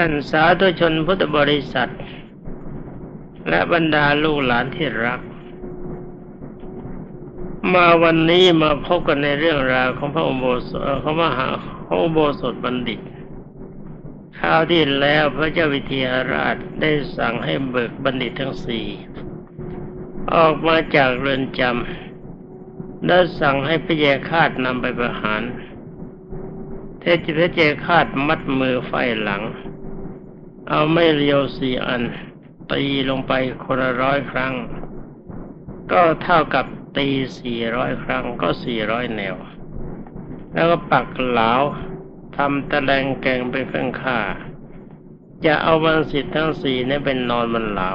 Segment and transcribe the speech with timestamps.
[0.00, 1.92] ท่านสาธุชนพุทธบริษัท
[3.48, 5.20] และบรรดาลูกหลานที่รัก
[7.72, 11.48] มาวันนี้มาพบกันในเรื่องราวของพระองค์โบสถของมหา
[11.86, 13.00] พระอโบสถบัณฑิต
[14.38, 18.86] คราวที่แล้วพระเจ้าวิเทหราชได้สั่งให้เบิกบัณฑิตทั้งสี่
[20.34, 25.42] ออกมาจากเรือนจำและสั่งให้พระเยาคาดนำไปประหาร
[27.00, 28.92] เทจิพระเจคาดมัดมือไฟ
[29.22, 29.42] หลัง
[30.70, 32.02] เอาไม่เรียวสี่อัน
[32.72, 33.32] ตีลงไป
[33.64, 34.54] คนละร้อยครั้ง
[35.92, 36.66] ก็เท่ากับ
[36.96, 39.36] ตีสี่ร้อยครั้งก็สี่ร้อยแนว
[40.52, 41.52] แล้วก็ปักเหลา
[42.36, 44.18] ทำตะแลงแกงเป็นเครื่องฆ่า
[45.44, 47.90] จะเอาบันสิทธิ์ทั้งสี่นี้เป็นนอนบนเหลา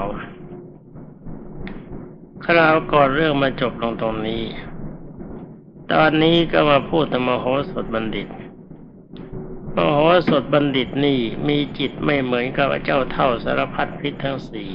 [2.46, 4.44] คราวก่อนเรื่องมาจบลงตรงนี้
[5.92, 8.28] ตอนนี้ก็มาพูดถึงมโหสถบัณฑิต
[9.76, 10.00] มโห
[10.30, 14.72] สถบัณฑิตนี่มีจิตไม่เหมือนกับเจ้าเท่าสารพัดพิษทั้งสี่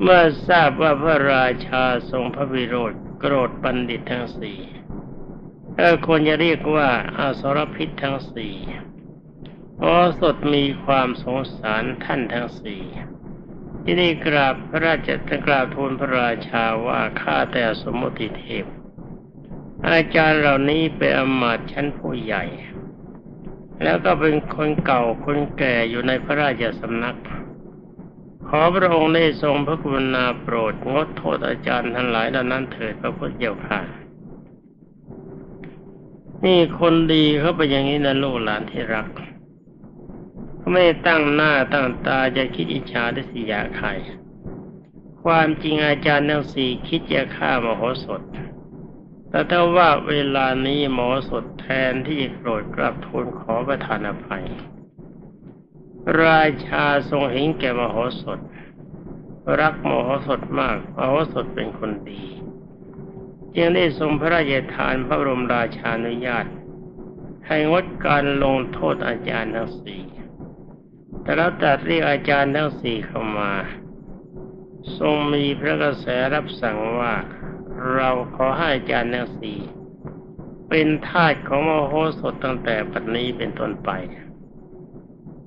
[0.00, 4.58] เมื่อทราบว่าพระราชาทรงพระวิโรธโกรธบัณฑิตทั้งสี่
[5.76, 8.54] เออควรจะเรียกว่าอาสรพิษทั้งสี่
[9.80, 9.84] โอ
[10.20, 12.82] สถมีความสงสารท่านทั้งสี่
[13.82, 15.08] ที่ได้กราบพระราช
[15.46, 18.64] กราบทูลพระราชาว่าข้าแต่สมมติเทพ
[19.88, 22.44] อาจารย์เหล่านี้เป็นอมาตชั้นผู้ใหญ่
[23.82, 27.18] แล้วก็เป็นคนเก่าคนแก่อยู่ในพระราชสำนัก
[28.48, 33.80] ขอพระองค์ได้ทรงพระกรุณาโปรดงดโทษอาจารย์ทั้งหลายเหล่านั้นเถิดพระพุทธเจ้าค่ะ
[36.44, 39.06] นี่คนดีเขาเป็นอย่างนี้นะลูกหลานที่รัก
[40.58, 43.88] เขาไม่ตั้งหน้าตั้งตาจะคิดอิจฉาไดิสิยาใคร
[45.22, 48.22] ความจริงอาจารย์ทั้งสี่คิดจะฆ่ามโหสถ
[49.30, 54.46] แต่ถ้าว่าเวลานี้หมอสดแทนที่โกรธกราบทูลขอประทานอภัย
[56.24, 58.38] ราชาทรงเห็นแก่มโหสถ
[59.60, 62.24] รักมโหสถมากมโหสถเป็นคนดี
[63.54, 66.46] จึงได้ทรงพระราชทานพระบรมราชานุญาต
[67.46, 70.02] ให้งดการลงโทษอาจารย์ทั้งสี่
[71.22, 73.52] แต่แล้วตัดเรียกอาจารย์ทั้งสี่เข้ามา
[74.98, 77.14] ทรงมีพระกระแสรับสั่งว่า
[77.94, 79.58] เราขอให้อาจารย์ทั้งสี่
[80.68, 83.90] เป็นทาสของมโหสถตั้งแต่ปัจนี้เป็นต้นไป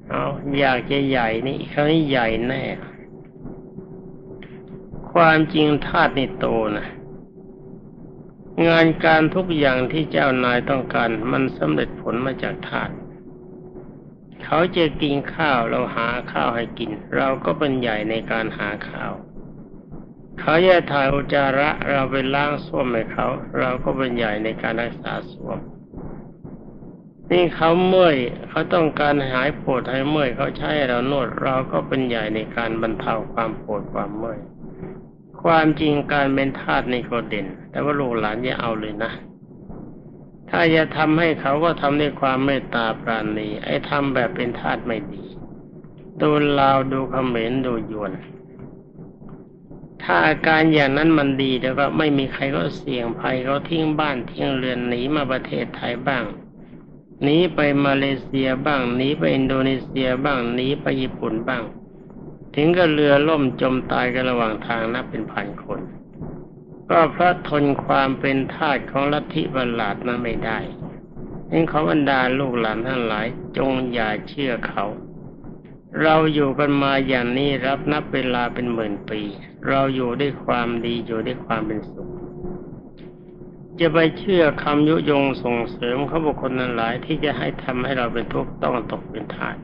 [0.09, 0.25] เอา
[0.59, 2.63] อยากจะใหญ่นี่ครั้งนี้ใหญ่แน่
[5.11, 6.45] ความจริงทาสนี่โต
[6.77, 6.87] นะ
[8.67, 12.89] งานการทุกอย่างที่เจ้านายต้องการมันสำเร็จผลมาจากทาส
[14.43, 19.13] เขาจะกินข้าวเราหาข้าวให้กิน เราก็เป็นใหญ่ในการหาข้าว
[20.41, 23.27] เขาจะถ่ายอุจจาระเราไปล้างส้วมให้เขา
[23.59, 25.59] เราก็เป็นใหญ่ในการรักษาส้วม
[27.31, 28.17] นี่เขาเมื่อย
[28.49, 34.39] เขาต้องการหายปวดให้เมื่อยเขาใช้เรานวด เราก็เป็นใหญ่ในการบรรเทาความปวดความเมื่อย
[35.43, 39.11] ความจริงการเป็นทาสในก็เด่น แต่ว่าลูกหลานอย่าเอาเลยนะ
[40.49, 45.23] ถ้าจะทำให้เขาก็ทำด้วยความเมตตาปราณีไอ้ทำแบบเป็นทาสไม่ดี
[46.21, 46.29] ดู
[46.59, 48.11] ลาวดูเขมรดูยวน
[50.03, 56.23] ถ้าอาการอย่างนั้นมันดีแต่ก็ไม่มีใครก็เสี่ยงภัยเขาทิ้งบ้านทิ้งเรือนหนีมาประเทศไทยบ้าง
[57.23, 61.63] หนีไปมาเลเซียบ้างหนีไปอินโดนีเซียบ้างหนีไปญี่ปุ่นบ้าง
[62.55, 65.79] ถึงกับเรือล่มจมตายกันระหว่างทางนับเป็นพันคน
[66.89, 70.59] ก็เพราะทนความเป็นทาสของลัทธิบัลลาดนั้นไม่ได้
[71.51, 74.85] นี่เขาบรรดาลูกหลานทั้งหลายจงอย่าเชื่อเขา
[75.99, 79.21] เราอยู่กันมาอย่างนี้รับนับเวลาเป็นหมื่นปี
[79.67, 82.09] เราอยู่ด้วยความดีอยู่ด้วยความเป็นสุข
[83.79, 89.55] จะไปเชื่อคำยุยงส่งเสริมเขาบุคคลนั้นหลายที่จะให้ทำให้เราเป็นทุกข์ต้องตกเป็นทาส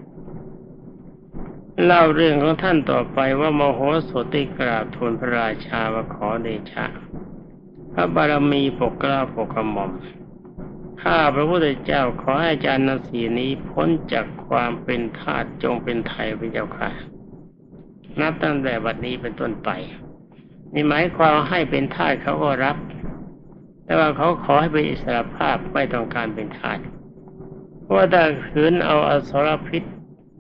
[1.86, 6.86] เล่าเรื่องของท่านต่อไปว่ามโหสถได้กราบทูลพระราชาว่าขอเดชะ
[7.94, 9.92] พระบารมีปกกล้าปกกระหม่อม
[11.02, 16.90] ข้าพระพุทธเจ้าขอให้อาจารย์นาสีนี้พ้นจากความเป็นทาสจงเป็นไทยเป็นเจ้าค่ะ
[18.20, 19.70] นับตั้งแต่บัดนี้เป็นต้นไป
[20.74, 22.78] นี่หมายความให้เป็นทาสเขาก็รับ
[23.84, 26.80] แต่ว่าเขาขอให้เป็นอิสระภาพไม่ต้องการเป็นทาส
[27.82, 29.84] เพราะว่าถ้าขืนเอาอสรพิษ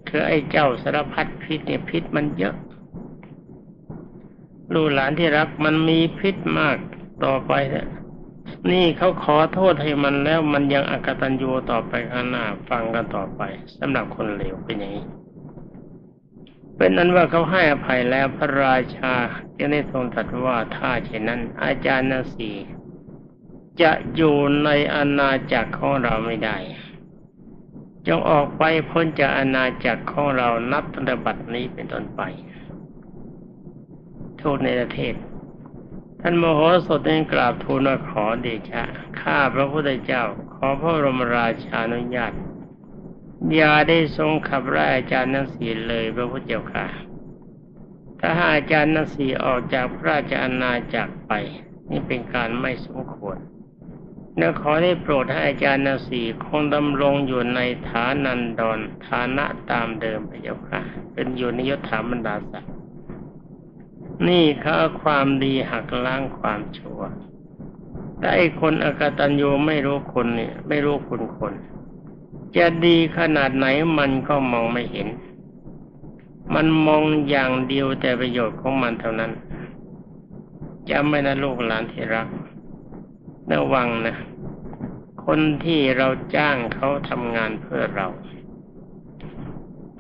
[0.10, 2.56] คือไอ้เจ้าสารพัดพิษเนี่ยพิษมันเยอะ
[4.74, 6.78] ลูกหลานที่รักมันมีพิษมาก
[7.24, 7.88] ต่อไปเนี่ย
[8.70, 13.42] นี่เขาขอโทษให้มันแล้วมันยังอกตัญญูต่อไปข้างหน้าฟังกันต่อไป
[13.80, 15.06] สำหรับคนเลวเป็นอย่างนี้
[16.78, 19.14] เป็นนั้นว่าเขาให้อภัยแล้วพระราชา
[19.58, 22.52] จะได้ทรงตรัสว่าถ้าเช่นนั้น อาจารย์นาสี
[23.82, 26.58] จะอยู่ในอาณาจักรของเราไม่ได้
[28.08, 32.22] จงออกไปพ้นจากอาณาจักรของเรานับตั้งแต่บัดนี้เป็นต้นไป
[34.38, 35.14] โทูตในประเทศ
[36.22, 38.84] ท่านโมโหสถนั้นกราบทูลว่าขอเดชะ
[39.22, 40.24] ข้าพระพุทธเจ้า
[40.54, 42.34] ขอพระบรมราชานุญาต
[43.54, 46.86] อย่าได้ทรงขับไล่อาจารย์นังสีเลยพระพุทธเจ้าค่ะ
[48.20, 51.32] ถ้าหาอาจารย์นังสีออกจากพระราชอาณาจักรไป
[51.90, 53.38] นี่เป็นการไม่สมควร
[54.38, 57.60] และขอได้โปรดให้อาจารย์นาสีคงดำรงอยู่ใน
[57.90, 60.82] ฐานันดรฐานะตามเดิมพระเจ้าค่ะ
[61.14, 62.77] เป็นอยู่ในยศถาบรรดาศักดิ์
[64.26, 67.02] นี่เขาความดีหักล้างความชั่ว
[68.20, 71.54] แต่ไอ้คนอกตัญญูไม่รู้คนเนี่ย ไม่รู้คุณคน
[72.58, 73.68] จะดีขนาดไหน
[74.00, 75.08] มันก็มองไม่เห็น
[76.54, 79.32] มันมองอย่างเดียวแต่ประโยชน์ของมันเท่านั้น
[80.90, 82.28] จำไม่นะลูกหลานที่รัก
[83.52, 84.16] ระวังนะ
[85.26, 88.08] คนที่เราจ้างเขาทำงานเพื่อเรา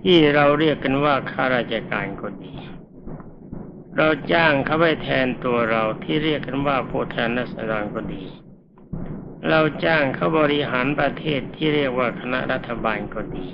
[0.01, 2.55] ที่เราเรียกกันว่าข้าราชการก็ดี
[3.97, 8.23] เราจ้างเขาไปแทนตัวเราที่เรียกกันว่าผู้แทนนักสดงก็ดี
[9.49, 13.47] เราจ้างเขาบริหารประเทศที่เรียกว่าคณะรัฐบาลก็ดี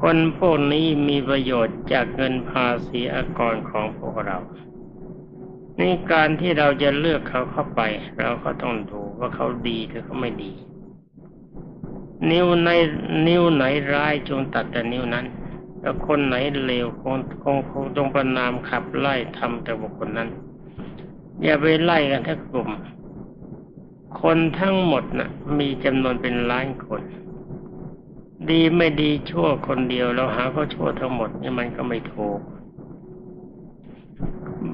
[0.00, 4.38] คนพวกนี้มีประโยชน์จากเงินภาษีอากรของพวกเรา
[5.80, 7.80] นี่การที่เราจะเลือกเขาเข้าไป
[8.20, 10.52] เราก็ต้องดูว่าเขาดีหรือเขาไม่ดี
[12.30, 12.70] นิ้วใน
[13.26, 15.26] นิ้วไหนร้ายจงตัดแต่นิ้วนั้น
[15.88, 16.36] แล้วคนไหน
[16.66, 20.28] เลวคงคงคงจงประนามขับไล่ทำแต่บุคคลนั้น
[21.42, 22.68] อย่าไปไล่กันทั้งกลุ่ม
[24.20, 27.02] คนทั้งหมดนะ่ะ มีจำนวนเป็นล้านคน
[28.50, 32.40] ดีไม่ดีชั่วคนเดียวเราหาเขาชั่วทั้งหมดนี่มันก็ไม่ถูก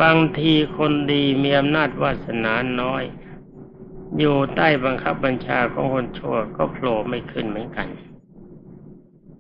[0.02, 3.02] บางทีคนดีมีอำนาจวาสนาน้อย
[4.18, 7.88] อยู่ใต้บังคับบัญชาของคนชั่วก็โผล่ไม่ขึ้นเหมือนกัน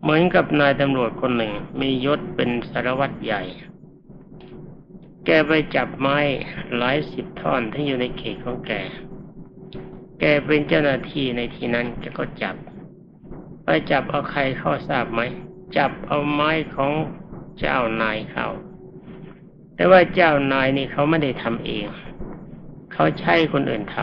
[0.06, 3.42] เหมือนกับนายตำรวจคนหนึ่ง มียศเป็นสารวัตรใหญ่
[5.24, 6.18] แกไปจับไม้
[6.76, 8.72] หลายสิบท่อนที่อยู่ในเขตของแก
[10.20, 12.56] แกเป็นเจ้าหน้าที่ในที่นั้นแกก็จับ
[13.64, 15.20] ไปจับเอาใครเข้าทราบไหม
[15.76, 16.92] จับเอาไม้ของ
[17.58, 18.46] เจ้านายเขา
[19.74, 21.84] แต่ว่าเจ้านายนี่เขาไม่ได้ทำเอง
[22.92, 23.96] เขาใช้คนอื่นท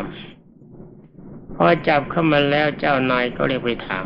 [0.75, 4.05] ำพอจับเข้ามาแล้วเจ้านายก็เรียกไปถาม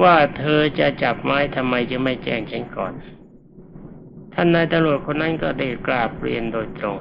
[0.00, 2.92] ว่าเธอจะจับไม้ทำไมจะไม่แจ้งฉันก่อน
[4.34, 6.96] ท่านนายตำรวจคนนั้นก็ได้กราบเรียนโดยตรง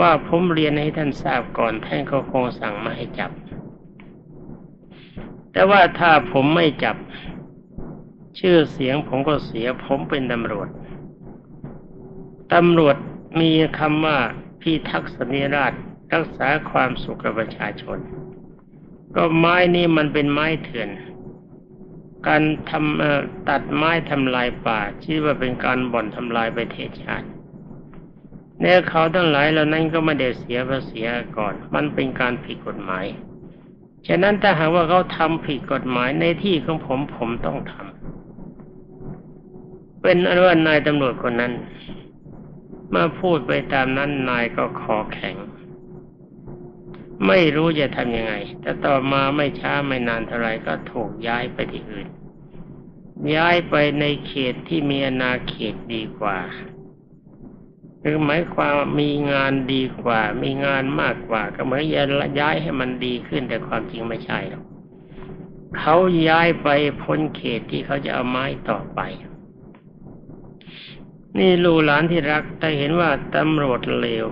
[0.00, 3.30] ว่าผมเรียนให้ท่านทราบก่อนท่านก็คงสั่งมาให้จับ
[5.52, 6.96] แต่ว่าถ้าผมไม่จับ
[8.38, 10.68] ชื่อเสียงผมก็เสียผมเป็นตำรวจ
[12.54, 12.96] ตำรวจ
[13.40, 14.18] มีคำว่า
[14.60, 15.72] พิทักษ์สันนิราช
[16.12, 17.98] รักษาความสุขกับประชาชน
[19.16, 20.88] ก็ไม้นี้มันเป็นไม้เถื่อน
[22.28, 27.28] การทำตัดไม้ทำลายป่าชื่อว่าเป็นการบ่อนทำลายประเทศชาติ
[28.60, 31.00] เนี่ยเขาทั้งหลายเหล่านั้นก็ไม่ได้เสียภาษี
[31.38, 33.04] ก่อน มันเป็นการผิดกฎหมาย
[34.06, 41.52] ฉะนั้นถ้าหากว่าเขาทำผิดกฎหมายในที่ของผมผมต้องทำเป็นอนว่านายตำรวจคนนั้น
[42.90, 45.36] เมื่อพูดไปตามนั้นนายก็ขอแข็ง
[47.26, 52.08] ไม่รู้จะทำยังไง แต่ต่อมาไม่ช้าไม่นานเท่าไรก็ถูกย้ายไปที่อื่น
[53.34, 56.38] ย้ายไปในเขตที่มีอาณาเขตดีกว่า
[58.02, 61.84] คือหมายความมีงานดีกว่า มีงานมากกว่า ก็เหมือน
[62.40, 64.64] ย้ายให้มันดีขึ้นแต่ความจริงไม่ใช่หรอก
[65.78, 65.96] เขา
[66.28, 66.68] ย้ายไป
[67.02, 69.00] พ้นเขตที่เขาจะเอาไม้ต่อไป
[71.38, 74.26] นี่ลูกหลานที่รักแต่เห็นว่าตำรวจเลว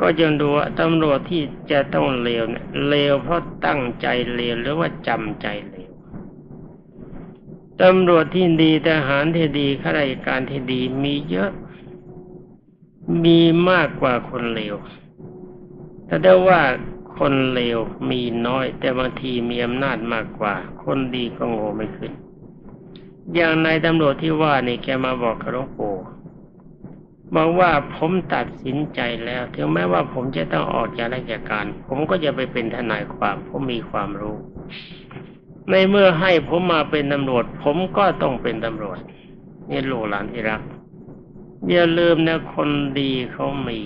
[0.00, 5.90] ก็จงดูว่าตำรวจที่จะต้องเลวเนี่ยเลวเพราะตั้งใจเลวหรือว่าจำใจเลว
[7.82, 11.50] ตำรวจที่ดีทหารที่ดีข้าราชการที่ดีมีเยอะ
[13.24, 13.40] มี
[13.70, 14.74] มากกว่าคนเลว
[16.06, 16.62] แต่ได้ว่า
[17.16, 17.78] คนเลว
[18.10, 20.54] มีน้อย แต่บางทีมีอำนาจมากกว่า
[20.84, 22.12] คนดีก็โง่ไม่ขึ้น
[23.34, 25.94] อย่างนายตำรวจที่ว่านี่แกมาบอกกับหลวงปู่
[27.34, 34.36] บอกว่าผมตัดสินใจแล้ว ถึงแม้ว่าผมจะต้องออกจากราชการ ผมก็จะไปเป็นทนายความ ผมมีความรู้
[35.70, 38.98] ในเมื่อให้ผมมาเป็นตำรวจ ผมก็ต้องเป็นตำรวจ
[39.70, 40.62] นี่ลูกหลานที่รัก
[41.68, 42.70] อย่าลืมนะคน
[43.00, 43.78] ดีเขามี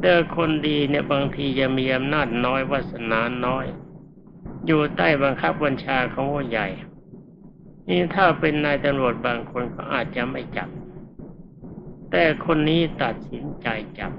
[0.00, 3.66] เด้อคนดีเนี่ยบางทีจะมีอำนาจน้อยวาสนาน้อย
[4.66, 6.66] อยู่ใต้บังคับบัญชาของผู้ใหญ่
[7.88, 10.68] นี่ถ้าเป็นนายตำรวจบางคนก็อาจจะไม่จับ
[12.10, 14.12] แต่คนนี้ตัดสินใจจับ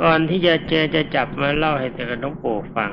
[0.00, 2.90] ก่อนที่จะเจอจะจับมาเล่าให้แต่กับน้องปู่ฟัง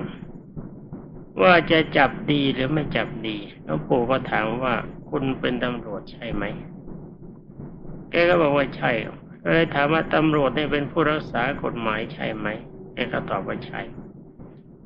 [1.41, 4.75] ว่าจะจับดีหรือไม่จับดีหลวงปู่ก็ถามว่า
[5.09, 6.43] คุณเป็นตำรวจใช่ไหม
[8.11, 8.91] แกก็บอกว่าใช่
[9.43, 12.47] ก็เลยถามว่าตำรวจเนี่ยเป็นผู้รักษากฎหมายใช่ไหม
[12.93, 13.81] แกก็ตอบว่าใช่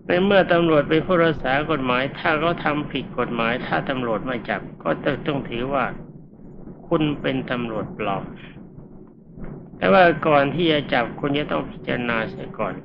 [0.05, 4.89] ในเมื่อตำรวจเป็นผู้รักษากฎหมาย ถ้าเขาทำผิดกฎหมาย ถ้าตำรวจไม่จับ ก็
[5.27, 5.85] ต้องถือว่า
[6.89, 8.23] คุณเป็นตำรวจปลอม
[9.77, 12.75] แต่ว่าก่อนที่จะจับคุณจะต้องพิจารณาเสียก่อน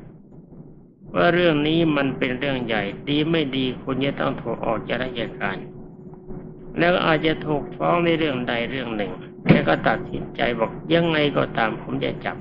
[1.14, 5.56] ว่าเรื่องนี้มันเป็นเรื่องใหญ่ ดีไม่ดีคุณจะต้องถูกออกจากราชการ
[6.78, 9.12] แล้วอาจจะถูกฟ้องในเรื่องใดเรื่องหนึ่ง
[9.46, 12.36] แกก็ตัดสินใจบอกยังไงก็ตามผมจะจับ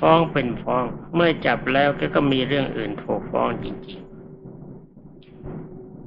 [0.00, 4.13] ฟ้องเป็นฟ้อง เมื่อจับแล้วกก็มีเรื่องอื่นถูกฟ้องจริงๆ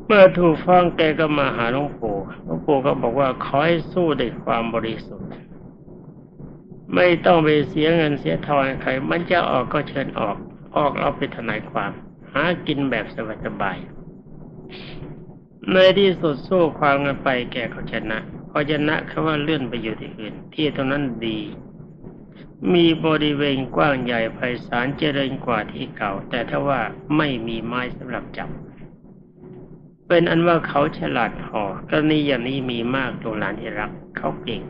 [0.09, 5.29] เมื่อถูกฟ้องแกก็มาหาหลวงปู่หลวงปู่ก็บอกว่าขอให้สู้ด้วยความบริสุทธิ์
[6.93, 10.35] ไม่ต้องไปเสียเงินเสียทองใคร มันจะออกก็เชิญออก
[10.77, 11.91] ออกเอาไปทนายความ
[12.33, 13.05] หากินแบบ
[13.45, 18.17] สบายๆในที่สุดสู้ความกันไปแกเขาชนะ
[18.49, 21.39] พอชนะเขาว่าเลื่อนไปอยู่ที่อื่น ที่ตรงนั้นดี
[22.73, 26.81] มีบริเวณกว้างใหญ่ไพศาลเจริญกว่าที่เก่า แต่ถ้าว่า
[27.17, 28.49] ไม่มีไม้สำหรับจับ
[30.07, 34.61] เป็นอันว่าเขาฉลาดพอกรณีอย่างนี้มีมากโรงหลานที่รักเขาเก่ง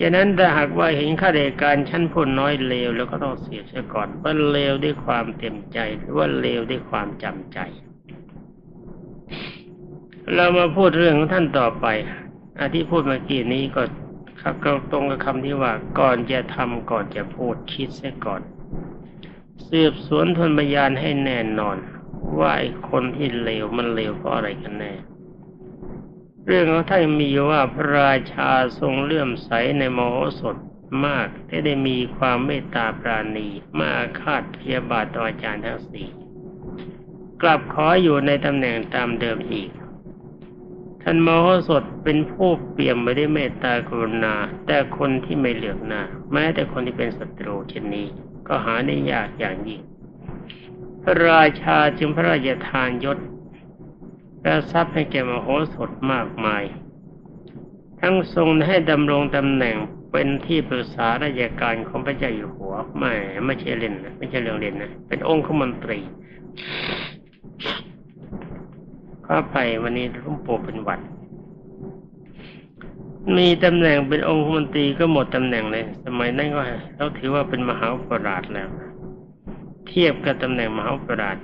[0.00, 7.58] ฉะนั้นถ้าหากว่าเห็นข้าราชการชั้นผู้น้อยเลวแล้วก็ต้องเสียเสียก่อนว่าเลวด้วยความเต็มใจหรือว่าเลวด้วยความจำใจ
[10.34, 11.86] เรามาพูดเรื่องของท่านต่อไป
[12.58, 13.82] อันที่พูดเมื่อกี้นี้ก็
[14.40, 18.42] ครับก็ตรงกับคำที่ว่าก่อนจะทำก่อนจะพูดคิดเสียก่อน
[19.68, 21.76] สืบสวนทนพยานให้แน่นอน
[22.38, 24.92] ว่าไอ้คนที่เลวมันเลวเพราะอะไรกันแน่
[26.46, 28.50] เรื่องของท่านมีว่าพระราชา
[28.80, 30.56] ทรงเลื่อมใสในมโหสถ
[31.06, 33.48] มากที่ได้มีความเมตตาปราณี
[33.78, 36.08] มาอาฆาตพยาบาทต่ออาจารย์ทั้งสี่
[37.42, 39.70] กลับขออยู่ในตำแหน่งตามเดิมอีก
[41.02, 44.34] ท่านมโหสถเป็นผู้เปี่ยมไปด้วยเมตตากรุณา
[44.66, 48.06] แต่คนที่ไม่เหลือกหน้าแม้แต่คนที่เป็นศัตรูเช่นนี้
[48.48, 49.80] ก็หาได้ยากอย่างยิ่ง
[51.02, 53.18] พระราชาจึงพระราชทานยศ
[54.42, 56.64] และทรัพย์ให้แก่มโหสถมากมาย
[58.00, 59.76] ทั้งทรงให้ดำรงตำแหน่ง
[60.12, 63.12] เป็นที่ปรึกษาราชการของพระเจ้าอยู่หัวไม่
[63.44, 65.98] ไม่ใช่เล่นนะไม่ใช่เรื่องเล่นนะเป็นองค์ขมนตรี
[69.26, 71.00] ข้าไปวันนี้หลวงปู่เป็นวัด
[73.36, 76.60] มีตำแหน่งเป็นองค์มนตรีก็หมดตำแหน่งเลย สมัยนั้นก็
[76.96, 78.68] เราถือว่าเป็นมหาปราชแล้ว
[79.90, 81.36] เทียบกับตำแหน่งมหาปราช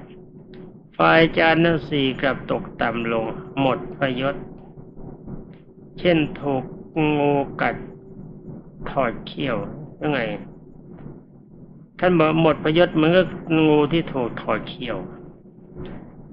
[0.97, 3.25] ฝ่ายจารย์สี่กลับตกต่ำลง
[3.61, 4.37] หมดประยศ
[5.99, 6.65] เช่นถูก
[7.19, 7.76] งูกัด
[8.91, 9.57] ถอดเขี้ยว
[10.00, 10.21] ยังไง
[11.99, 13.26] ท่านบอกหมดประยศมือนกับ
[13.67, 14.97] งูที่ถูกถอดเขี้ยว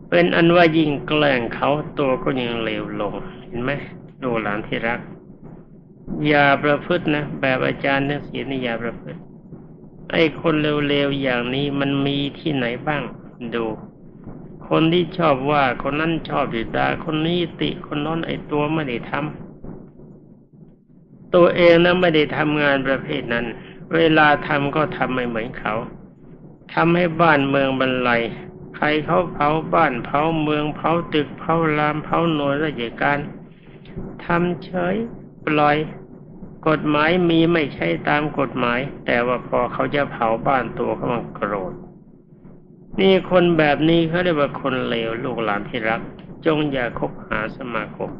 [0.09, 3.13] เป็นอันว่ายิ่งแกล้งเขาตัวก็ยังเลวลง
[3.47, 3.71] เห็นไหม
[4.23, 4.99] ดูหลานที่รัก
[6.27, 9.19] อย่าประพฤตินะ แบบอาจารย์เนี่ยเสียนี่อย่าประพฤติ
[10.13, 13.01] ไอ้คนเลวๆอย่างนี้มันมีที่ไหนบ้าง
[13.55, 13.65] ดู
[14.67, 23.45] คนที่ชอบว่าคนนั้นชอบดิดาคนนี้ติคนน้นไอ้ตัวไม่ได้ทำตัวเองนะไม่ได้ทำงานประเภทนั้น
[23.93, 25.73] เวลาทำก็ทำไม่เหมือนเขา
[26.73, 28.21] ทำให้บ้านเมืองบรรลัย
[28.75, 33.19] ใครเขาเผาบ้านเผาเมืองเผาตึกเผารามเผาหน่วยราชการ
[34.25, 34.95] ทำเฉย
[35.45, 35.77] ปล่อย
[36.67, 41.73] กฎหมายมีไม่ใช่ตามกฎหมาย แต่ว่าพอเขาจะเผาบ้านตัวเขามันโกรธ
[42.99, 46.01] นี่คนแบบนี้เขาเรียกว่าคนเลวลูกหลานที่รัก
[46.45, 48.11] จงอย่าคบหาสมาคม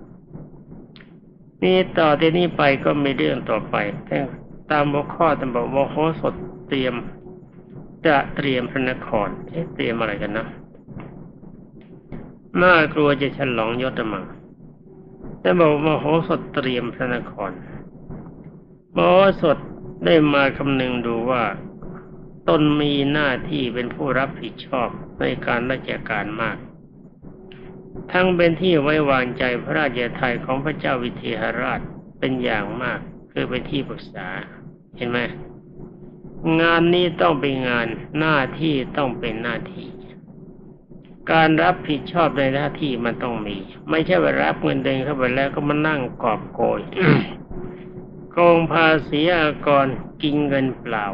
[1.64, 3.76] นี่ต่อที่นี้ไปก็มีเรื่องต่อไป
[4.72, 6.34] ตามหัวข้อตามบอกว่าโหสด
[6.68, 6.94] เตรียม
[8.08, 10.46] จะเตรียมพระนครเเตรียมอะไรกันนะ
[12.62, 14.24] น่ากลัวจะฉลองยศมัง
[15.42, 17.52] แต่บอกมโหสถเตรียมพระนคร
[18.96, 19.58] มโหสถ
[20.06, 21.44] ได้มาคำนึงดูว่า
[22.50, 26.58] ตนมีหน้าที่เป็นผู้รับผิดชอบในการราชการมาก
[28.12, 31.80] ทั้งเป็นที่ไว้วางใจพระราชาไทยของพระเจ้าวิเทหราช
[32.20, 33.00] เป็นอย่างมาก
[33.32, 34.28] คือเป็นที่ปรึกษา
[34.98, 35.20] เห็นไหม
[36.62, 37.88] งานนี้ต้องเป็นงาน
[38.20, 39.88] หน้าที่ต้องเป็นหน้าที่
[41.32, 43.58] การรับผิดชอบในหน้าที่มันต้องมี
[43.90, 46.82] ไม่ใช่ว่ารับเงินเดือนเข้าไปแล้วก็มานั่งกอบโกย
[48.36, 49.88] โกงภาษีอากร
[50.22, 51.06] กินเงินเปล่า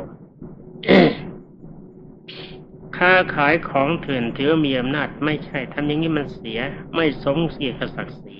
[2.97, 6.59] ค้าขายของเถื่อนถือมีอำนาจไม่ใช่ทำอย่างนี้มันเสีย
[6.95, 8.37] ไม่สมเสียกับศักดิ์ศรี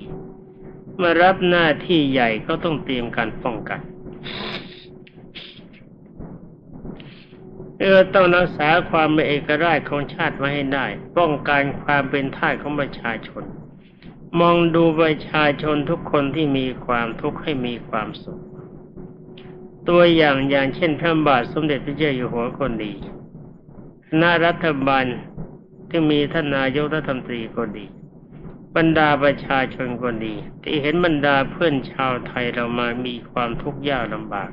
[0.96, 3.80] เมื่อรับหน้าที่ใหญ่ก็ต้องเตรียมการป้องกัน
[7.80, 10.86] เออต้องรักษาความเป็นเอกราชของชาติไว้ให้ได้
[11.18, 13.44] ป้องกันความเป็นท่าของประชาชน
[14.40, 18.40] มองดูประชาชนทุกคนที่มีความทุกข์ให้มีความสุข
[19.88, 22.94] ตัวอย่างอย่างเช่นพระบาทสมเด็จพระเจ้าอยู่หัวคนดี
[24.08, 25.06] คณะรัฐบาล
[25.90, 27.86] ที่มีท่านนายกรัฐมนตรีก็ดี
[28.76, 30.34] บรรดาประชาชนก็ดี
[30.64, 34.50] ที่เห็นบรรดาเพื่อนชาวไทยเรามามีความทุกข์ยากลำบาก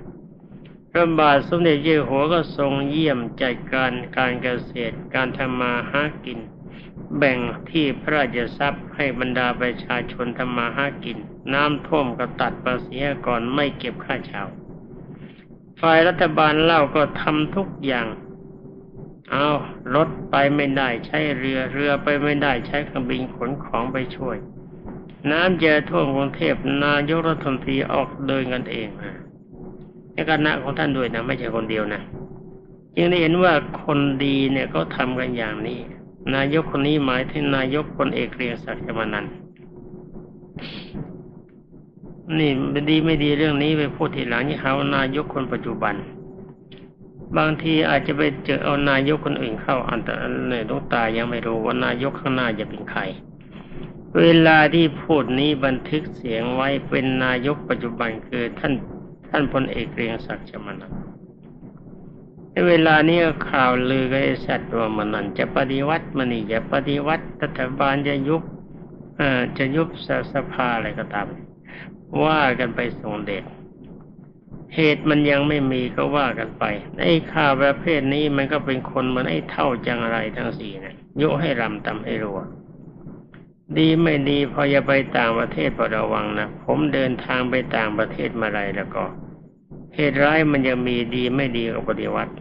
[0.90, 6.38] พระบาทสมเด็จเจ้าหัวก็ทรงเยี่ยมจัดการการเกษตร การทำมาหากิน
[7.18, 7.38] แบ่ง
[7.70, 11.18] ที่พระราชทรัพย์ให้บรรดาประชาชนทำมาหากิน
[11.54, 14.44] น้ำท่วมก็ตัดภาษีก่อนไม่เก็บค่าเช่า
[15.80, 18.06] ฝ่ายรัฐบาลเล่าก็ทำทุกอย่าง
[19.30, 19.46] เอา
[19.94, 24.36] รถไปไม่ได้ใช้เรือเรือไปไม่ได้ใช้เครื่องบินขนของไปช่วย
[25.30, 26.54] น้ำเจอท่วมกรุงเทพ
[26.84, 29.14] นายกรัฐมนตรีออกเดินกันเองนะ
[30.12, 32.02] ในคณะของท่านด้วยนะไม่ใช่คนเดียวนะ
[32.96, 33.52] จึงได้เห็นว่า
[33.82, 35.78] คนดีเนี่ยก็ทำกันอย่างนี้
[36.34, 39.26] นายกคนนี้หมายถึงนายกพลเอกเรียงศักดิ์มานัน
[42.38, 45.94] นี่ไม่ดีไม่ดีเรื่องนี้ไปพูดทีหลังนี่เขานายกคนปัจจุบัน
[47.36, 53.00] บางทีอาจจะไปเจอเอานายกคนอื่นเข้า อันตรายลูกตายังไม่รู้ว่านายกข้างหน้าจะเป็นใคร
[54.18, 58.72] เวลาที่พูดนี้บันทึกเสียงไว้เป็นนายกปัจจุบันคือท่าน
[59.28, 60.92] ท่านพลเอกเรียงศักดิ์ชมานัน
[62.50, 63.18] ในเวลานี้
[63.50, 68.42] ข่าวลือก็ไอ้สัตว์ว่ามันนั่นจะปฏิวัติมันนี่จะปฏิวัติรัฐบาลจะยุบ
[69.58, 69.88] จะยุบ
[70.32, 71.26] สภาอะไรก็ตาม
[72.24, 73.44] ว่ากันไปส่งเดช
[74.74, 76.64] เหตุมันยังไม่มีก็ว่ากันไป
[77.02, 82.40] ไอ้ข่าวประเภทนี้มันก็เป็นคนเหมือนไอ้เท่าจังไรทั้งสี่นะโยให้รำตำให้รัว
[83.78, 89.04] ดีไม่ดีพอจะไปต่างประเทศพอระวังนะผมเดินทางไปต่างประเทศมาไรแล้วก็
[89.94, 92.32] เหตุร้ายมันยังมีดีไม่ดีกับปฏิวัติ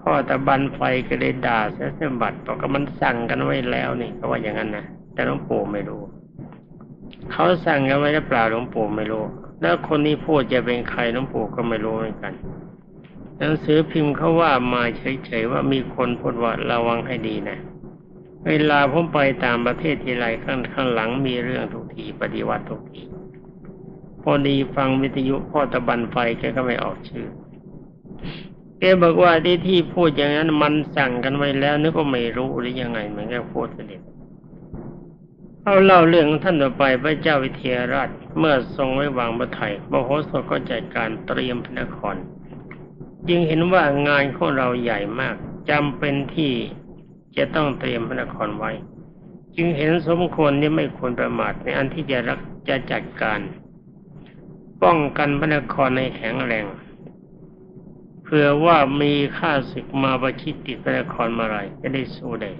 [0.00, 6.02] พ่อตะบันไฟก็เลยด่าเสียสมบัติบอกว่ามันสั่งกันไว้แล้วนี่เขาว่าอย่างนั้นนะแต่หลวงปู่ไม่รู้
[7.32, 9.24] เขาสั่งกันไว้หรือเปล่าหลวงปู่ไม่รู้
[9.62, 12.32] แล้วคนนี้พูดจะเป็นใครน้องปู่ก็ไม่รู้เหมือนกัน
[13.38, 17.58] หนังสือพิมพ์เขาว่ามาเฉยๆว่ามีคนพูดว่าระวังให้ดีนะ
[18.46, 23.02] เวลาผมไปต่างประเทศทีไรข้างข้างหลังมีเรื่องทุกทีปฏิวัติทุกที
[24.22, 27.26] พอดีฟังวิทยุพ่อตะบันไฟแกก็ไม่ออกชื่อ
[28.80, 34.00] แกบอกว่าที่ที่พูดอย่างนั้นมันสั่งกันไว้แล้วนึกว่าไม่รู้หรือยังไงเหมือนกับพูดเสด็จ
[35.68, 42.16] เอาเล่าเรื่องท่านต่อไปพระเจ้าวิเทหราชเมื่อทรงไว้วางพระไทยมโหสถก็จัดการเตรียมพระนคร
[43.28, 45.34] จึงเห็นว่างานของเราใหญ่มาก
[45.70, 46.52] จำเป็นที่
[47.36, 48.72] จะต้องเตรียมพระนครไว้
[49.56, 53.40] จึงเห็นสมควรที่ไม่ควรประมาทในอันที่จะรักจะจัดการ
[54.82, 56.66] ป้องกันพระนครในแข็งแรง
[58.22, 62.52] เผื่อว่ามีข้าศึกมาประชิดติดพระนครมาไรจะได้สู้ได้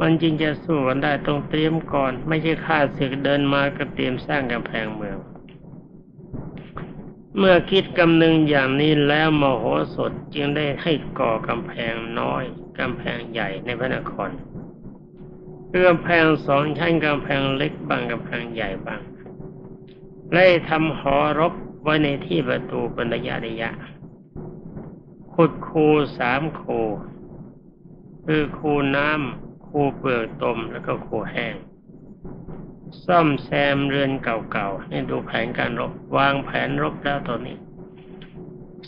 [0.00, 5.18] มันจริงจะสู้กันได้ต้องเตรียมก่อน ไม่ใช่ข้าศึกเดินมาก็เตรียมสร้างกำแพงเมือง
[7.38, 12.44] เมื่อคิดกำนึงอย่างนี้แล้วมโหสถจึงได้ให้ก่อกำแพงน้อย
[12.78, 14.30] กำแพงใหญ่ในพระนคร
[15.86, 19.00] กำแพงสองชั้นกำแพงเล็กบางกำแพงใหญ่บาง
[20.32, 23.70] ไล่ทำหอรบไว้ในที่ประตูเป็นระยะระยะ
[25.34, 25.86] ขุดคู
[26.18, 26.80] สามคู
[28.24, 29.43] คือคูน้ำ
[29.76, 31.54] คูเปลือกตมแล้วก็คูแห้ง
[33.06, 37.58] ซ่อมแซมเรือนเก่าๆนี่ดูแผนการรบวางแผนรบแล้วตอนนี้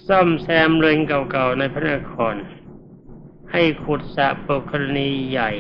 [0.07, 2.35] ซ่อมแซมเรือนเก่าๆในพระนคร
[3.53, 5.51] ให้ขุดสระปกรณีใหญ่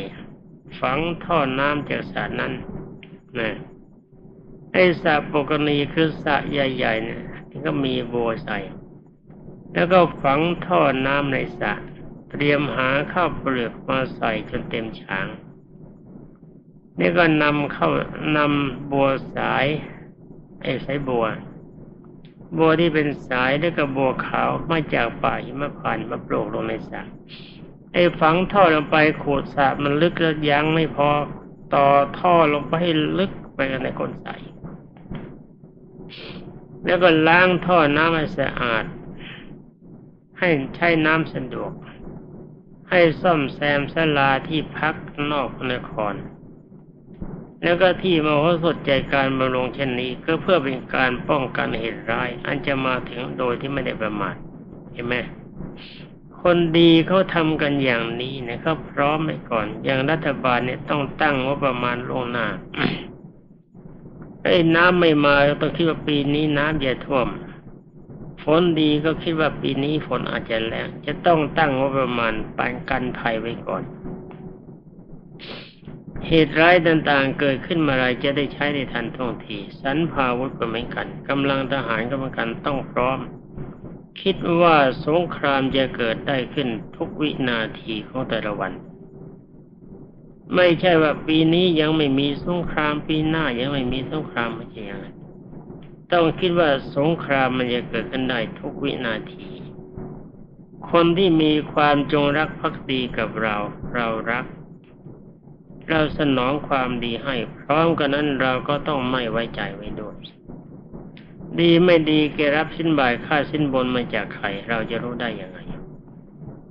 [0.80, 2.52] ฝังท่อน้ำจากสระนั้น
[3.38, 3.56] นะ
[4.72, 7.22] ไอ้สระปกรณีคือสระใหญ่ๆเนี่ย
[7.66, 8.58] ก็มีโบใส่
[9.72, 11.72] แล้วก็ฝังท่อน้ำในสระ
[12.36, 15.26] เตรียมหาข้าวเปลือกมาใส่จนเต็มฉาง
[16.98, 17.88] นี่ก็นำเข้า
[18.36, 19.66] นำบัวสาย
[20.62, 21.26] ไอ้สายบัว
[22.58, 27.02] บัวที่เป็นสายแล้วก็บัวขาวมาจากป่าหิมพานมาโปรกลงในสระ
[27.92, 31.10] ไอ้ฝังท่อลงไปขูดสระมันลึกแล้วยังไม่พอ
[31.74, 31.86] ต่อ
[32.18, 34.28] ท่อลงไปให้ลึกไปกันในก้นใส
[36.84, 38.84] แล้วก็ล้างท่อน้ำให้สะอาด
[40.38, 41.72] ให้ใช้น้ำสะดวก
[42.90, 44.94] ให้ซ่อมแซมศาลาที่พัก
[45.30, 46.14] นอกนคร
[47.62, 54.34] แล้วก็ที่มโหสถใจการบำรุงเช่นนี้ก็เพื่อเป็นการป้องกันเหตุร้าย อันจะมาถึงโดยที่ไม่ได้ประมาท
[54.92, 55.14] เห็นไหม
[56.42, 62.46] คนดีเขาทำกันอย่างนี้นี่ยเขาพร้อมไว้ก่อน อย่างรัฐบาลเนี่ยต้องตั้งว่าประมาณลงหน้า
[64.42, 67.28] ไอ้น้ำไม่มาต้องคิดว่าปีนี้น้ำจะท่วม
[68.60, 73.82] นดีก็คิดว่าปีนี้ฝนอาจจะแรงจะต้องตั้งงบประมาณปานกันภัยไว้ก่อน
[76.26, 83.18] เหตุร้ายต่างๆ เกิดขึ้นมาอะไรจะได้ใช้ในทันท่วงทีสันพาวุธก็เหมือนกันกำลังทหารก็เหมือนกันต้องพร้อม
[84.22, 88.72] คิดว่าสงครามจะเกิดได้ขึ้นทุกวินาทีของแต่ละวัน
[90.54, 95.15] ไม่ใช่ว่าปีนี้ยังไม่มีสงครามปีหน้ายังไม่มีสงครามไม่ใช่อย่างนั้น
[96.12, 99.48] ต้องคิดว่าสงครามมันจะเกิดขึ้นได้ทุกวินาที
[100.90, 103.56] คนที่มีความจงรักภักดีกับเรา
[103.94, 104.44] เรารัก
[105.90, 110.16] เราสนองความดีให้ พร้อมกันนั้นเราก็ต้องไม่ไว้ใจไว้ด้วย
[111.60, 115.58] ดีไม่ดีแกรับสินบายค่าสินบนมาจากใครเราจะรู้ได้ยังไง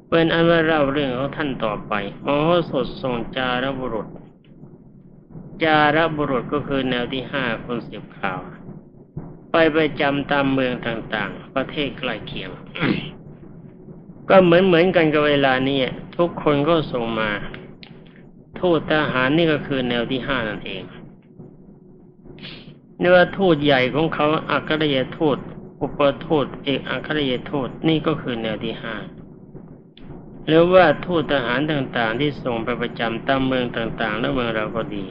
[0.10, 1.94] เป็นอันว่าเราเรื่องของท่านต่อไป
[2.26, 4.08] มโหสถทรงจารบุรุษ
[5.64, 8.40] จารบุรุษก็คือแนวที่ห้าคนเสียบข่าว
[9.58, 12.50] ไปไปจำตามเมืองต่างๆ ประเทศใกล้เคียง
[14.30, 15.80] ก็เหมือนเหมือนกันกับเวลานี้
[16.18, 17.32] ทุกคนก็ส่งมา
[18.60, 20.84] ทูตทหารนี่ก็คือแนวที่ห้านั่นเอง
[23.00, 25.38] เนื้อทูตใหญ่ของเขาอัครยทูต
[25.82, 28.96] อุปทูตเอกอัครยทูตนี่ก็คือแนวที่ห้า
[30.48, 35.06] หรือว่าทูตทหารต่างๆ ที่ส่งไปประจำตามเมืองต่างๆ แล้วเมืองเราก็ดี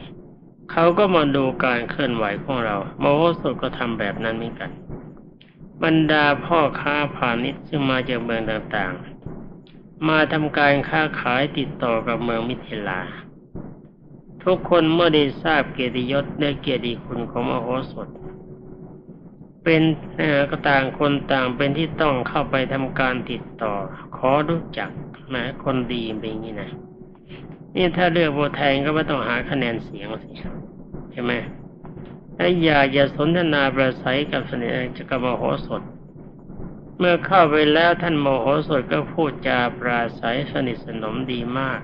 [0.72, 4.70] เขาก็มาดูการเคลื่อนไหวของเราโมโหสถก็ทำแบบนั้นเหมือนกัน
[5.82, 13.00] บรรดาพ่อค้าพาณิชย์ซึ่งมาจากเมืองต่างๆ มาทำการค้าขายติดต่อกับเมืองมิถิลา
[14.44, 18.08] ทุกคนเมื่อได้ทราบเกียรติยศและเกียรติคุณของมโหสถ
[19.64, 19.82] เป็น
[20.50, 23.74] ก็ต่างคนต่างเป็นที่ต้องเข้าไปทำการติดต่อ
[24.16, 24.90] ขอรู้จัก
[25.28, 26.70] แม้คนดีเป็นอย่างนี้นะ
[27.74, 30.30] นี่ถ้าเลือกโบแทนก็ไม่ต้องหาคะแนนเสียงสิ
[31.12, 31.32] ใช่ไหม
[32.36, 35.82] ถ้อยากจะสนทนาประสัยกับเสนิทกับมโหสถ
[36.98, 41.80] เมื่อเข้าไปแล้วท่านโมโหสถก็พูดจาปราศัยสนิทสนมดีมาก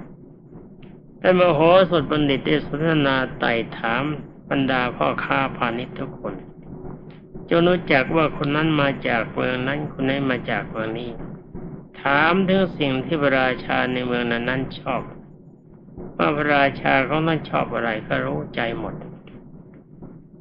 [1.19, 4.03] แต่มโหสถบัณฑิตได้สนทนาไต่ถาม
[4.51, 6.35] บรรดาพ่อค้าพาณิชย์ทุกคน
[7.49, 11.11] จนรู้จักว่าคนนั้นมาจากเมืองนั้นคนนี้มาจากเมืองนี้
[12.03, 15.01] ถามถึงสิ่งที่พระราชาในเมืองนั้นนั้นชอบ
[16.17, 18.95] ว่าพระราชาเขาต้องชอบอะไรก็รู้ใจหมด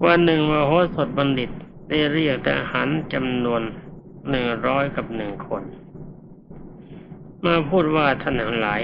[0.06, 1.50] วันหนึ่งมโหสถบัณฑิต
[1.90, 3.62] ได้เรียกทหารจำนวน
[4.30, 5.64] หนึ่งร้อยกับหนึ่งคน
[7.46, 8.82] มาพูดว่าท่านทั้งหลาย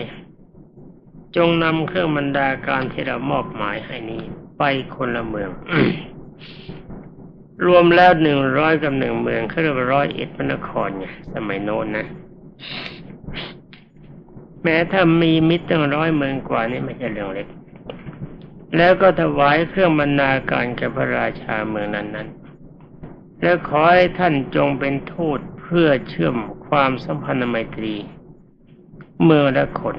[1.36, 4.24] จงนำเครื่องบรรดาการที่เรามอบหมายให้นี้
[4.58, 4.64] ไป
[4.96, 5.50] คนละเมือง
[7.66, 12.08] รวมแล้วหนึ่งร้อยกับหนึ่งเมืองเขาเรียกว่าร้อยเอ็ดพระนครไงสมัยโน้นนะ
[14.66, 17.48] แม้ถ้ามีมิตรตั้งร้อยเมืองกว่านี่ไม่ใช่เรื่องเล็ก
[18.78, 26.36] แล้วก็ถวายเครื่องบรรณาการแก่พระราชาเมืองนั้นๆแล้วขอให้ท่านจงเป็นทูตเพื่อเชื่อม
[26.68, 27.96] ความสัมพันธ์ไมตรี
[29.26, 29.96] เมืองและคน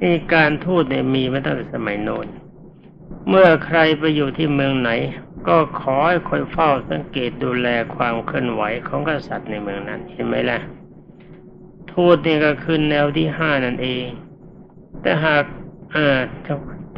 [0.00, 2.26] นี่การทูตเนี่ยมีมาตั้งแต่สมัยโน้น
[3.28, 4.90] เมื่อใครไปอยู่ที่เมืองไหน
[5.48, 10.58] ก็ขอให้คอยเฝ้าสังเกตดูแลความเคลื่อนไหวของกษัตริย์ในเมืองนั้น เห็นไหมล่ะ
[11.94, 14.06] ทูตนี่ก็คือแนวที่ห้านั่นเอง
[15.02, 15.44] แต่หาก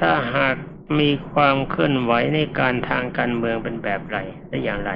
[0.01, 0.57] ถ้าหาก
[1.01, 4.93] มีความเคลื่อนไหวในการทางการเมืองเป็นแบบไรและอย่างไร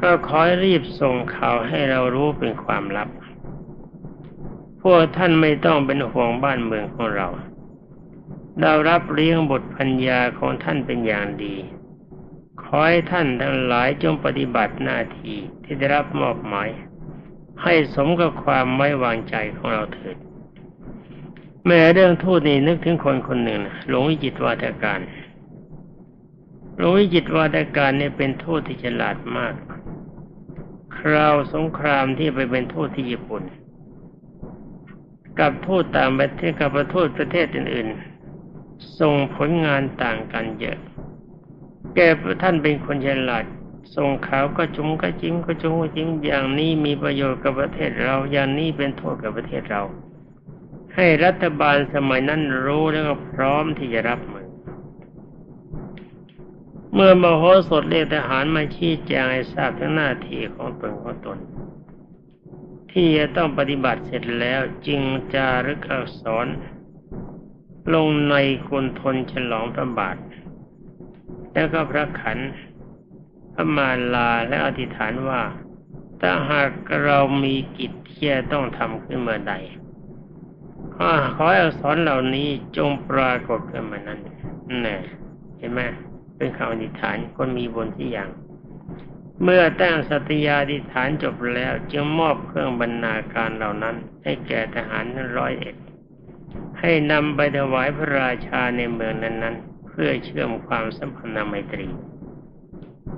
[0.00, 3.08] ก็ขอรีบส่งข่าวให้เรารู้เป็นความลับ
[4.82, 7.28] พวกท่านไม่ต้องเป็นห่วงบ้านเมืองของเรา
[8.60, 11.56] เรารับเลี้ยงบทพัญญาของท่านเป็นอย่างดี
[12.62, 16.68] ขอให้ท่านทั้งหลายจงปฏิบัติหน้าที่ที่ได้รับมอบหมาย
[17.62, 20.16] ให้สมกับความไม่วางใจของเราเถิด
[21.66, 25.00] แม้เรื่องทูตนี่นึกถึงคนคนหนึ่งหลวงวิจิตวาทการ
[26.76, 29.54] หลวงวิจิตวาทการเนี่ยเป็นทูตที่ฉลาดมาก
[30.96, 33.42] คราวสงครามที่ไปเป็นทูตที่ญี่ปุ่น
[35.38, 40.78] กับทูตต่างประเทศกับประทูตประเทศอื่นๆส่งผลงานต่างกันเยอะ
[41.94, 41.98] แก
[42.42, 43.44] ท่านเป็นคนฉลาด
[43.96, 49.82] ส่งข่าวก็จุงก็จิ้งก็จุงก็จิ้งอย่างนี้มีประโยชน์กับประเทศเราอย่างนี้เป็นโทษกับประเทศเรา
[50.94, 54.46] ให้รัฐบาลสมัยนั้นรู้แล้วก็พร้อมที่จะรับมือ
[56.94, 61.38] เมื่อมโหสถเรียกทหารมาชี้แจงให้ทราบทั้งหน้าที่ของตนของตน
[62.92, 65.00] ที่จะต้องปฏิบัติเสร็จแล้วจึง
[65.34, 66.46] จารึกอักษร
[67.94, 68.34] ลงใน
[68.68, 70.16] กุณทนฉลองพระบาท
[71.52, 72.67] แล้วก็พระขันพ
[73.58, 75.42] ระมาลาและอธิษฐานว่า
[76.20, 76.70] ถ้าหาก
[77.04, 79.54] เรามีกิจที่จะต้องทำขึ้นเมื่อใด
[81.36, 84.20] ขอให้อักษรเหล่านี้จงปรากฏขึ้นมานั้น
[84.86, 84.96] น่
[85.58, 85.80] เห็นไหม
[86.36, 88.30] เป็นคำอธิษฐานคนมีบุญที่อย่าง
[89.42, 95.76] เมื่อตั้งสัตยาธิฐานจบแล้วจึงมอบเครื่องบรรณาการเหล่านั้น ให้แก่ทหารนั้นร้อยเอ็ด
[96.80, 101.88] ให้นำไปถวายพระราชาในเมืองนั้นๆ เพื่อเชื่อมความสัมพันธไมตรี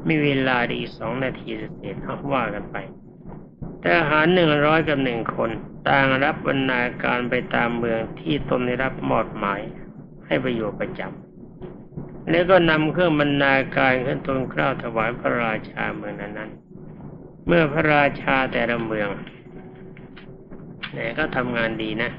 [0.09, 2.77] มีเวลาอีกสองนาทีเสร็จเอาว่ากันไป
[3.85, 5.51] ทหารหนึ่งร้อยกับหนึ่งคน
[5.89, 9.61] ต่างรับบรรณาการไปตามเมืองที่ตนได้รับมอบหมาย
[10.27, 19.09] ให้ไปอยู่ประจำแล้วก็นำเครื่องบรรณาการขึ้นตนกล้าวถวายพระราชาเมืองนั้นๆ เมื่อพระราชาแต่ละเมือง
[20.93, 22.11] เนี่ยก็ทำงานดีนะ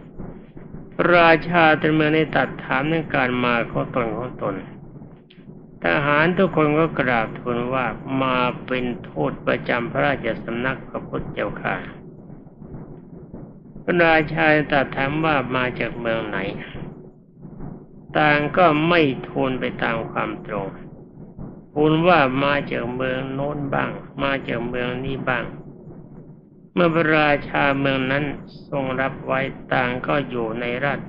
[0.94, 4.56] พระราชาแต่เมืองได้ตัดถามในการมาของตนของตน
[5.86, 7.86] ทหารทุกคนก็กราบทูลว่า
[8.22, 11.76] มาเป็นทูตประจำพระราชสำนักพระพุทธเจ้าค่ะ
[13.84, 16.38] พระราชาตรัสถามว่ามาจากเมืองไหน
[18.18, 20.68] ต่างก็ไม่ทูลไปตามความตรง
[21.74, 23.92] ทูลว่ามาจากเมืองโน้นบ้าง
[24.24, 25.46] มาจากเมืองนี้บ้าง
[26.74, 28.26] เมื่อพระราชาเมืองนั้น
[28.70, 29.40] ทรงรับไว้
[29.74, 31.00] ต่างก็อยู่ในราช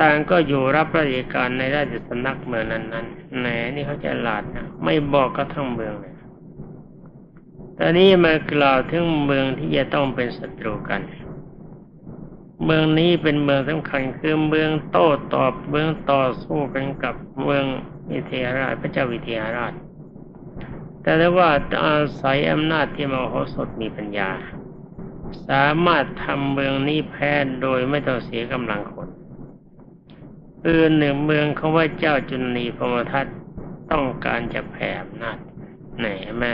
[0.00, 6.14] ต่างก็อยู่รับราชการในราชสำนักเมืองนั้นๆแหนนี่เขาจะหลาดนะไม่บอกก็ทั้งเมืองเลย
[7.78, 11.00] ตอนนี้มากล่าวถึงเมืองที่จะต้องเป็นศัตรูกัน
[12.64, 17.64] เมืองนี้เป็นเมืองสำคัญคือเมืองโต้ตอบเมืองต่อสู้กันกับเมือง
[18.10, 19.72] วิเทหราชพระเจ้าวิเทหราช
[21.02, 21.50] แต่ได้ว่า
[21.84, 24.30] อาศัยอำนาจที่มโหสถมีปัญญา
[25.48, 27.32] สามารถทำเมืองนี้แพ้
[27.62, 29.08] โดยไม่ต้องเสียกำลังคน
[30.64, 33.26] คือหนึ่งเมืองเขาว่าเจ้าจุนีพมทัต
[33.90, 35.38] ต้องการจะแผ่อำนาจ
[35.98, 36.06] ไหน
[36.38, 36.52] แม่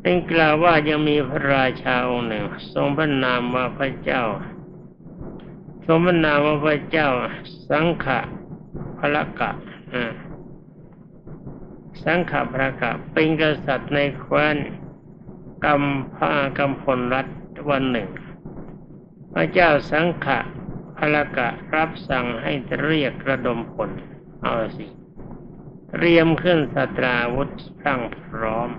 [0.00, 4.22] เป็นกล่าวว่ายังมีพระราชาองค์หนึ่ง ทรงพระนามว่าพระเจ้า
[5.86, 7.08] ทรงพระนามว่าพระเจ้า
[7.70, 8.20] สังขะ
[8.98, 9.50] พระกะ
[12.04, 14.56] สังขะพระกะเป็นกษัตริย์ในแคว้น
[15.64, 17.26] กำพากำพลรัฐ
[17.70, 18.08] วันหนึ่ง
[19.32, 20.38] พระเจ้าสังขะ
[21.04, 23.90] พระกะรับสั่งให้เรียกระดมพล
[24.42, 24.86] เอาสิ
[25.90, 28.70] เตรียมขึ้นสตราวุธพรั่งพร้อม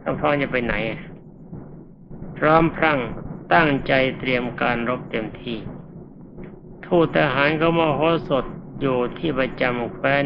[0.00, 0.74] ถ้าพร้อมจะไปไหน
[2.38, 2.98] พร้อมพรั่ง
[3.54, 5.58] ตั้งใจเตรียมการรบเต็มที่
[6.86, 8.44] ทูตทหารก็มโหสถ
[8.80, 10.24] อยู่ที่ประจำแคว้น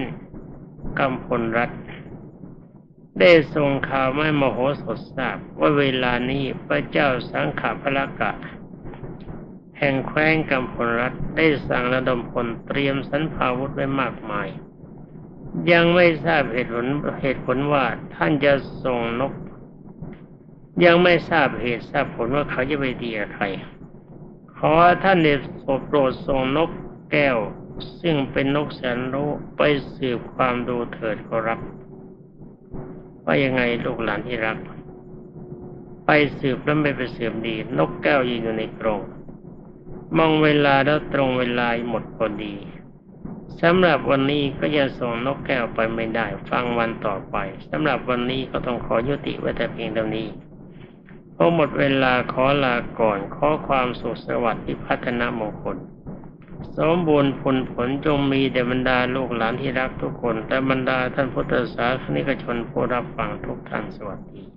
[0.98, 1.70] กำพลรัฐ
[3.20, 8.32] ได้ส่งข่าวไม่มโหสถทราบว่าเวลานี้พระเจ้าสังขพระกะ
[9.78, 14.48] แห่งแคว้นกำพลรัฐได้สั่งระดมพลเตรียมสันพาวุธไว้มากมาย
[15.72, 16.86] ยังไม่ทราบเหตุผล
[17.20, 17.84] เหตุผลว่า
[18.14, 18.52] ท่านจะ
[18.84, 19.32] ส่งนก
[20.84, 23.44] ยังไม่ทราบเหตุทราบผลว่าเขาจะไปดีกับใคร
[24.56, 24.72] ขอ
[25.04, 25.40] ท่านเดช
[25.86, 26.70] โปรดส่งนก
[27.12, 27.38] แก้ว
[28.00, 29.62] ซึ่งเป็นนกแสนรู้ไป
[29.94, 31.60] สืบความดูเถิดขอรับ
[33.24, 34.58] ว่ายังไงลูกหลานที่รัก
[36.06, 39.00] ไปสืบแล้วไม่ไปสืบดี นกแก้วยืนอยู่ในกรง
[40.18, 42.54] มองเวลาแล้วตรงเวลาหมดพอดี
[43.62, 47.36] สำหรับวันนี้ก็ยังส่งนกแก้วไปไม่ได้ ฟังวันต่อไป
[47.70, 50.28] สำหรับวันนี้ก็ต้องขอยุติไว้แต่เพียงเท่านี้
[51.36, 55.76] พอหมดเวลาขอลาก่อนขอความสุขสวัสดิ์ที่พัฒนามงคล
[56.78, 64.53] สมบูรณ์ผลผลจงมีแด่บรรดาลูกหลานที่รักทุกคน แต่บรรดาท่านพุทธศาสนิกชนผู้รับฟังทุกท่านสวัสดี